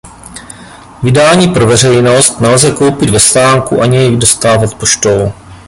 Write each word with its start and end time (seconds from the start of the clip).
Vydání 1.03 1.47
"pro 1.53 1.67
veřejnost" 1.67 2.39
nelze 2.41 2.71
koupit 2.71 3.09
ve 3.09 3.19
stánku 3.19 3.81
ani 3.81 3.97
jej 3.97 4.17
dostávat 4.17 4.73
poštou. 4.73 5.31